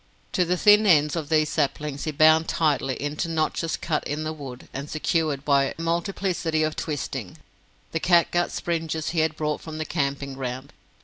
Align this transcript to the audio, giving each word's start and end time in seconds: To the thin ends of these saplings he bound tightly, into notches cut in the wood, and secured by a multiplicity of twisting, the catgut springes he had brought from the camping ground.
To 0.31 0.45
the 0.45 0.57
thin 0.57 0.87
ends 0.87 1.15
of 1.15 1.29
these 1.29 1.49
saplings 1.49 2.05
he 2.05 2.11
bound 2.11 2.47
tightly, 2.47 2.99
into 2.99 3.29
notches 3.29 3.77
cut 3.77 4.03
in 4.05 4.23
the 4.23 4.33
wood, 4.33 4.67
and 4.73 4.89
secured 4.89 5.45
by 5.45 5.75
a 5.77 5.79
multiplicity 5.79 6.63
of 6.63 6.75
twisting, 6.75 7.37
the 7.91 7.99
catgut 7.99 8.51
springes 8.51 9.09
he 9.09 9.19
had 9.19 9.35
brought 9.37 9.61
from 9.61 9.77
the 9.77 9.85
camping 9.85 10.33
ground. 10.33 10.73